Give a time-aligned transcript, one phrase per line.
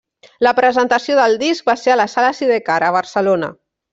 [0.45, 3.53] La presentació del disc va ser a la sala Sidecar, a Barcelona.